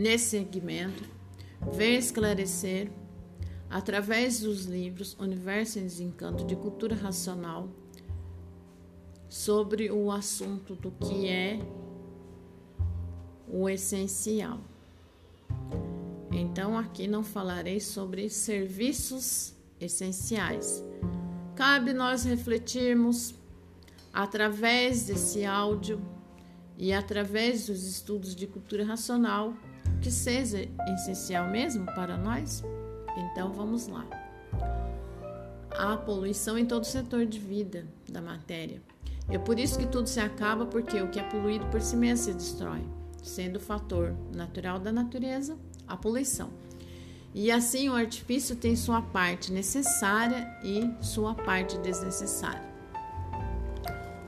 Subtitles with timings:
[0.00, 1.04] nesse segmento,
[1.72, 2.90] vem esclarecer,
[3.68, 7.68] através dos livros Universo em Desencanto de Cultura Racional,
[9.28, 11.60] sobre o assunto do que é
[13.46, 14.58] o essencial.
[16.32, 20.82] Então, aqui não falarei sobre serviços essenciais.
[21.54, 23.34] Cabe nós refletirmos
[24.12, 26.00] através desse áudio
[26.78, 29.54] e através dos estudos de cultura racional
[30.00, 32.64] que seja essencial mesmo para nós?
[33.16, 34.06] Então vamos lá.
[35.70, 38.82] Há poluição em todo o setor de vida da matéria.
[39.28, 42.24] É por isso que tudo se acaba, porque o que é poluído por si mesmo
[42.24, 42.82] se destrói,
[43.22, 46.50] sendo o fator natural da natureza a poluição.
[47.32, 52.68] E assim o artifício tem sua parte necessária e sua parte desnecessária.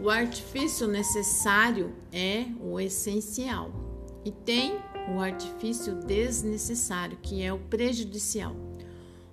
[0.00, 3.70] O artifício necessário é o essencial
[4.24, 4.78] e tem
[5.08, 8.54] o artifício desnecessário, que é o prejudicial.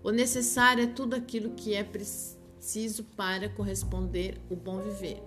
[0.04, 5.22] O necessário é tudo aquilo que é preciso para corresponder o bom viver.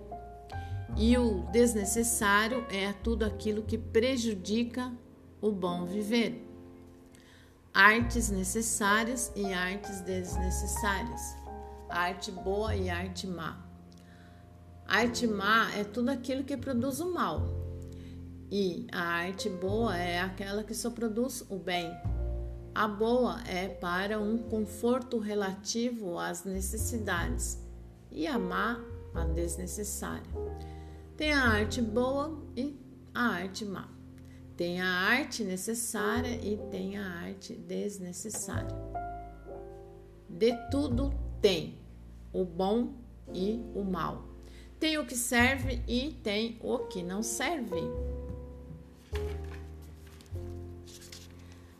[0.97, 4.91] E o desnecessário é tudo aquilo que prejudica
[5.41, 6.41] o bom viver.
[7.73, 11.35] Artes necessárias e artes desnecessárias.
[11.89, 13.65] Arte boa e arte má.
[14.87, 17.64] Arte má é tudo aquilo que produz o mal.
[18.51, 21.91] E a arte boa é aquela que só produz o bem.
[22.73, 27.59] A boa é para um conforto relativo às necessidades
[28.11, 30.29] e a má a desnecessária.
[31.15, 32.77] Tem a arte boa e
[33.13, 33.89] a arte má.
[34.57, 38.75] Tem a arte necessária e tem a arte desnecessária.
[40.29, 41.77] De tudo tem
[42.33, 42.93] o bom
[43.33, 44.25] e o mal.
[44.79, 47.81] Tem o que serve e tem o que não serve.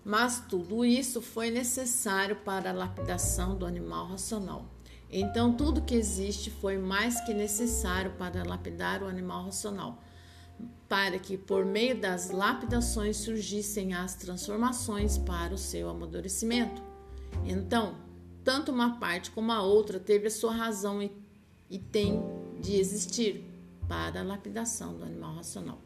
[0.05, 4.69] Mas tudo isso foi necessário para a lapidação do animal racional.
[5.09, 10.03] Então, tudo que existe foi mais que necessário para lapidar o animal racional,
[10.87, 16.83] para que por meio das lapidações surgissem as transformações para o seu amadurecimento.
[17.43, 17.95] Então,
[18.43, 21.11] tanto uma parte como a outra teve a sua razão e,
[21.67, 22.21] e tem
[22.61, 23.43] de existir
[23.87, 25.79] para a lapidação do animal racional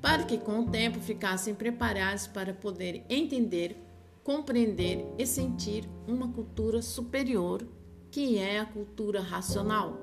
[0.00, 3.76] para que com o tempo ficassem preparados para poder entender,
[4.22, 7.66] compreender e sentir uma cultura superior,
[8.10, 9.98] que é a cultura racional.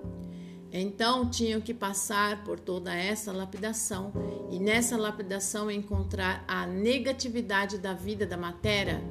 [0.72, 4.11] Então tinham que passar por toda essa lapidação
[4.51, 9.01] e nessa lapidação encontrar a negatividade da vida da matéria,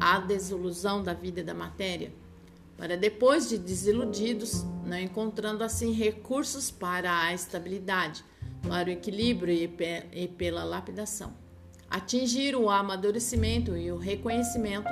[0.00, 2.14] a desilusão da vida da matéria,
[2.78, 8.24] para depois de desiludidos, não encontrando assim recursos para a estabilidade,
[8.68, 9.54] para o equilíbrio
[10.12, 11.32] e, pela lapidação.
[11.90, 14.88] Atingir o amadurecimento e o reconhecimento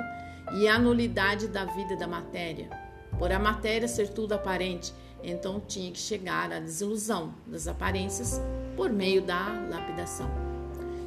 [0.53, 2.69] e a nulidade da vida da matéria.
[3.17, 4.93] Por a matéria ser tudo aparente,
[5.23, 8.39] então tinha que chegar à desilusão das aparências
[8.75, 10.29] por meio da lapidação.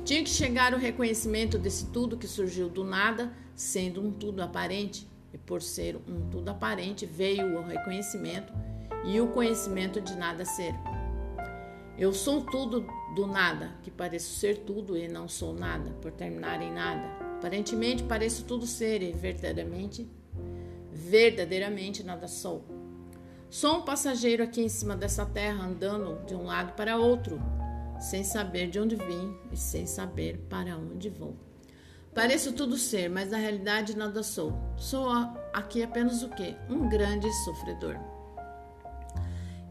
[0.04, 5.08] Tinha que chegar o reconhecimento desse tudo que surgiu do nada, sendo um tudo aparente,
[5.32, 8.52] e por ser um tudo aparente veio o reconhecimento
[9.04, 10.74] e o conhecimento de nada ser.
[11.96, 12.84] Eu sou tudo
[13.14, 17.06] do nada, que pareço ser tudo e não sou nada, por terminar em nada.
[17.36, 20.10] Aparentemente pareço tudo ser e verdadeiramente,
[20.90, 22.64] verdadeiramente nada sou.
[23.48, 27.40] Sou um passageiro aqui em cima dessa terra, andando de um lado para outro,
[28.00, 31.36] sem saber de onde vim e sem saber para onde vou.
[32.12, 34.52] Pareço tudo ser, mas na realidade nada sou.
[34.76, 35.08] Sou
[35.52, 36.56] aqui apenas o quê?
[36.68, 38.13] Um grande sofredor.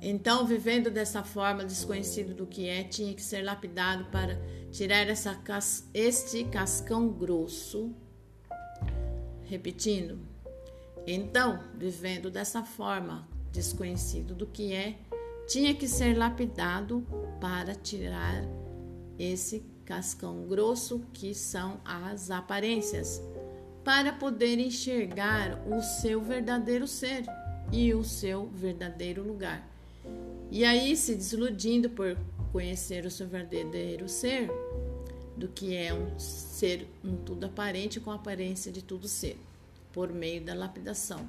[0.06, 4.38] Então, vivendo dessa forma, desconhecido do que é, tinha que ser lapidado para
[4.70, 5.42] tirar essa,
[5.94, 7.96] este cascão grosso.
[9.44, 10.20] Repetindo.
[11.08, 15.00] Então, vivendo dessa forma, desconhecido do que é,
[15.48, 17.08] tinha que ser lapidado
[17.40, 18.44] para tirar
[19.18, 23.22] esse cascão grosso que são as aparências,
[23.86, 27.24] para poder enxergar o seu verdadeiro ser
[27.72, 29.73] e o seu verdadeiro lugar.
[30.54, 32.16] E aí, se desiludindo por
[32.52, 34.52] conhecer o seu verdadeiro ser,
[35.36, 39.36] do que é um ser um tudo aparente com a aparência de tudo ser,
[39.92, 41.28] por meio da lapidação.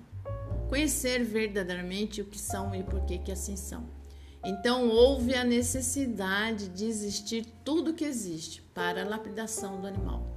[0.68, 3.88] Conhecer verdadeiramente o que são e por que, que assim são.
[4.44, 10.33] Então houve a necessidade de existir tudo que existe para a lapidação do animal.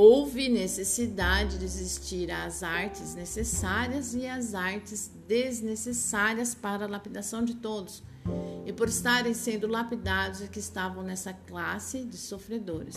[0.00, 7.56] Houve necessidade de existir as artes necessárias e as artes desnecessárias para a lapidação de
[7.56, 8.04] todos,
[8.64, 12.96] e por estarem sendo lapidados é que estavam nessa classe de sofredores.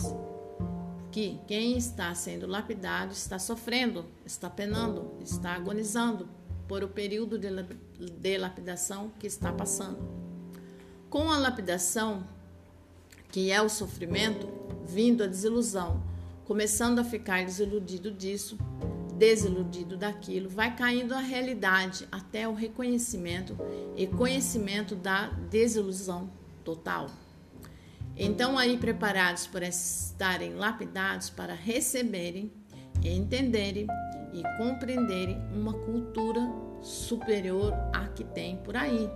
[1.10, 6.28] que quem está sendo lapidado está sofrendo, está penando, está agonizando
[6.68, 9.98] por o período de lapidação que está passando.
[11.10, 12.24] Com a lapidação,
[13.32, 14.48] que é o sofrimento,
[14.86, 16.11] vindo a desilusão,
[16.44, 18.58] começando a ficar desiludido disso,
[19.16, 23.56] desiludido daquilo, vai caindo a realidade até o reconhecimento
[23.96, 26.30] e conhecimento da desilusão
[26.64, 27.08] total.
[28.16, 32.52] Então, aí preparados para estarem lapidados para receberem,
[33.02, 33.86] entenderem
[34.32, 36.40] e compreenderem uma cultura
[36.82, 39.08] superior à que tem por aí.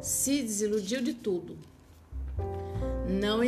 [0.00, 1.58] Se desiludiu de tudo,
[3.08, 3.42] não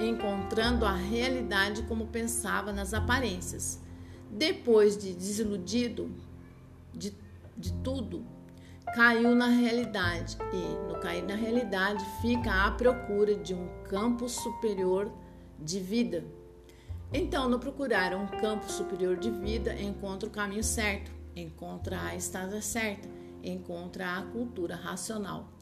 [0.00, 3.80] encontrando a realidade como pensava nas aparências.
[4.30, 6.10] Depois de desiludido
[6.92, 7.14] de,
[7.56, 8.24] de tudo,
[8.94, 15.10] caiu na realidade e, no cair na realidade, fica à procura de um campo superior
[15.58, 16.24] de vida.
[17.12, 22.60] Então, no procurar um campo superior de vida, encontra o caminho certo, encontra a estrada
[22.60, 23.08] certa,
[23.42, 25.53] encontra a cultura racional.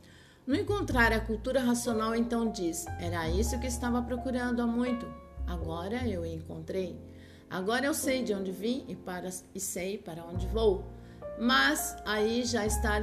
[0.45, 5.07] No encontrar a cultura racional, então diz: Era isso que estava procurando há muito.
[5.47, 7.01] Agora eu encontrei.
[7.49, 10.85] Agora eu sei de onde vim e, para, e sei para onde vou.
[11.39, 12.99] Mas aí já está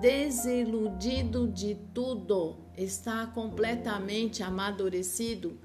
[0.00, 5.58] desiludido de tudo, está completamente amadurecido,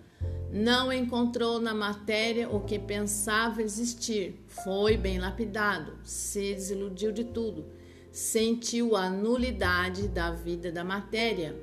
[0.52, 7.66] não encontrou na matéria o que pensava existir, foi bem lapidado, se desiludiu de tudo,
[8.12, 11.56] sentiu a nulidade da vida da matéria,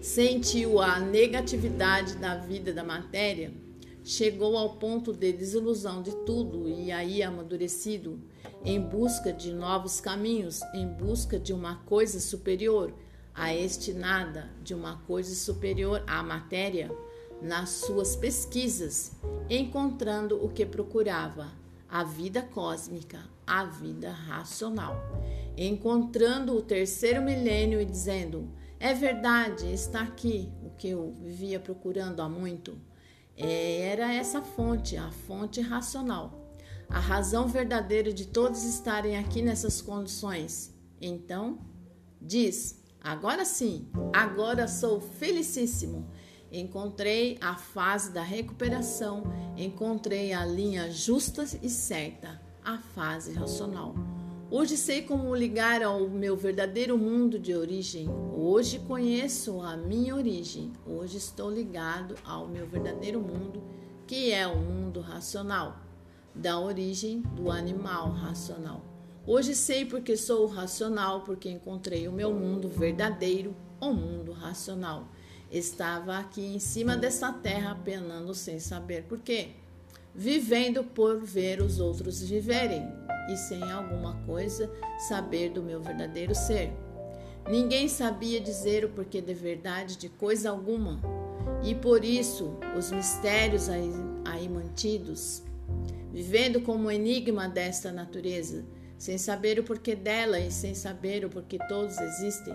[0.00, 3.52] sentiu a negatividade da vida da matéria,
[4.02, 8.20] chegou ao ponto de desilusão de tudo e aí amadurecido
[8.64, 12.92] em busca de novos caminhos, em busca de uma coisa superior
[13.32, 16.90] a este nada, de uma coisa superior à matéria,
[17.40, 19.12] nas suas pesquisas,
[19.48, 21.52] encontrando o que procurava,
[21.88, 24.96] a vida cósmica, a vida racional,
[25.56, 32.20] encontrando o terceiro milênio e dizendo: é verdade, está aqui o que eu vivia procurando
[32.20, 32.78] há muito.
[33.36, 36.48] Era essa fonte, a fonte racional
[36.88, 40.74] a razão verdadeira de todos estarem aqui nessas condições.
[41.00, 41.58] Então,
[42.20, 46.08] diz: agora sim, agora sou felicíssimo.
[46.50, 49.24] Encontrei a fase da recuperação,
[49.54, 53.94] encontrei a linha justa e certa, a fase racional.
[54.50, 58.08] Hoje sei como ligar ao meu verdadeiro mundo de origem.
[58.34, 60.72] Hoje conheço a minha origem.
[60.86, 63.62] Hoje estou ligado ao meu verdadeiro mundo,
[64.06, 65.78] que é o mundo racional
[66.34, 68.82] da origem do animal racional.
[69.26, 75.08] Hoje sei porque sou racional, porque encontrei o meu mundo verdadeiro, o mundo racional.
[75.50, 79.50] Estava aqui em cima dessa terra penando sem saber por quê.
[80.20, 82.92] Vivendo por ver os outros viverem
[83.30, 84.68] e sem alguma coisa
[85.08, 86.72] saber do meu verdadeiro ser.
[87.48, 91.00] Ninguém sabia dizer o porquê de verdade de coisa alguma,
[91.62, 93.92] e por isso os mistérios aí,
[94.24, 95.44] aí mantidos
[96.12, 98.64] vivendo como enigma desta natureza,
[98.98, 102.54] sem saber o porquê dela e sem saber o porquê todos existem.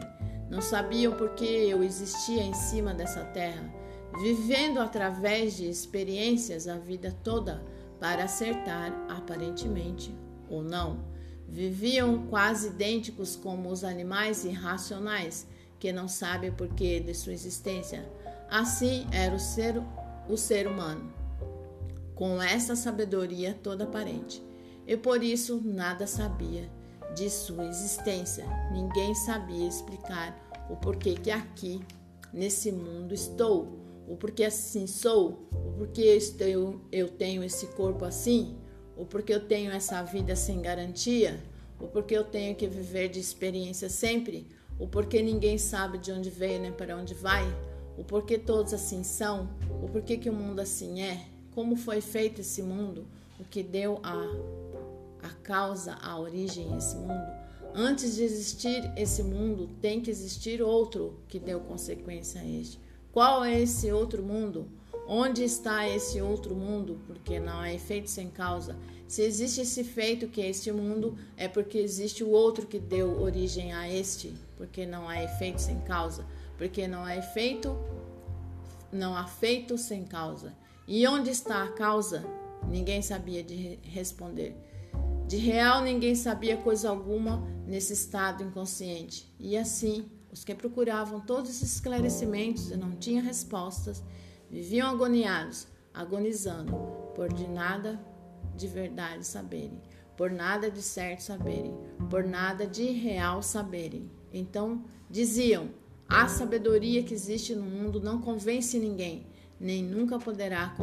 [0.50, 3.74] Não sabiam porquê eu existia em cima dessa terra,
[4.22, 7.64] vivendo através de experiências a vida toda
[8.00, 10.14] para acertar aparentemente
[10.50, 11.00] ou não.
[11.48, 15.48] Viviam quase idênticos como os animais irracionais
[15.80, 18.10] que não sabem o porquê de sua existência.
[18.50, 19.82] Assim era o ser,
[20.30, 21.24] o ser humano
[22.16, 24.44] com essa sabedoria toda aparente.
[24.86, 26.70] E por isso nada sabia
[27.16, 28.46] de sua existência.
[28.72, 30.38] Ninguém sabia explicar
[30.70, 31.82] o porquê que aqui,
[32.32, 33.80] nesse mundo, estou,
[34.14, 38.56] o porquê assim sou, o porquê estou, eu tenho esse corpo assim,
[38.96, 41.44] o porquê eu tenho essa vida sem garantia,
[41.80, 44.46] o porquê eu tenho que viver de experiência sempre,
[44.78, 47.44] o porquê ninguém sabe de onde veio nem para onde vai,
[47.98, 49.50] o porquê todos assim são,
[49.82, 53.08] o porquê que o mundo assim é, como foi feito esse mundo,
[53.40, 54.14] o que deu a,
[55.24, 57.44] a causa, a origem a esse mundo.
[57.74, 62.83] Antes de existir esse mundo, tem que existir outro que deu consequência a este.
[63.14, 64.68] Qual é esse outro mundo?
[65.08, 67.00] Onde está esse outro mundo?
[67.06, 68.76] Porque não é efeito sem causa.
[69.08, 73.22] Se existe esse feito que é este mundo, é porque existe o outro que deu
[73.22, 76.26] origem a este, porque não há efeito sem causa.
[76.58, 77.78] Porque não há efeito,
[78.92, 80.52] não há feito sem causa.
[80.88, 82.26] E onde está a causa?
[82.68, 84.56] Ninguém sabia de responder.
[85.28, 89.32] De real, ninguém sabia coisa alguma nesse estado inconsciente.
[89.40, 94.04] E assim, os que procuravam todos os esclarecimentos e não tinham respostas,
[94.50, 96.74] viviam agoniados, agonizando,
[97.16, 98.04] por de nada
[98.56, 99.80] de verdade saberem,
[100.18, 101.78] por nada de certo saberem,
[102.10, 104.10] por nada de real saberem.
[104.34, 105.70] Então diziam:
[106.10, 109.28] a sabedoria que existe no mundo não convence ninguém,
[109.60, 110.76] nem nunca poderá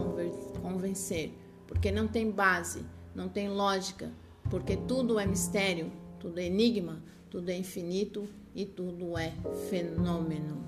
[0.62, 1.34] convencer,
[1.66, 4.12] porque não tem base, não tem lógica,
[4.48, 9.32] porque tudo é mistério, tudo é enigma, tudo é infinito e tudo é
[9.68, 10.58] fenômeno.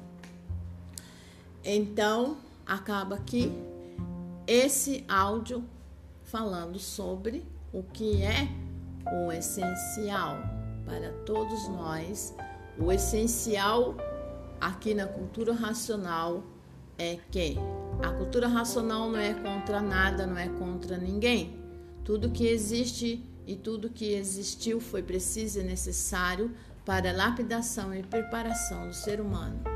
[1.65, 3.53] Então, acaba aqui
[4.47, 5.65] esse áudio
[6.23, 8.49] falando sobre o que é
[9.13, 10.37] o essencial
[10.85, 12.35] para todos nós.
[12.79, 13.97] O essencial
[14.61, 16.43] aqui na cultura racional
[16.99, 17.57] é que
[18.03, 21.59] a cultura racional não é contra nada, não é contra ninguém.
[22.05, 26.51] Tudo que existe e tudo que existiu foi preciso e necessário
[26.85, 29.72] para a lapidação e preparação do ser humano.